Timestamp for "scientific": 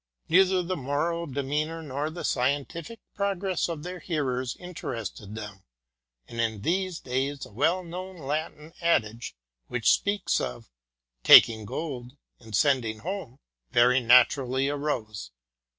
2.23-3.01